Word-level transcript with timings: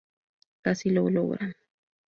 Casi 0.63 0.89
lo 0.89 1.07
logran. 1.11 1.55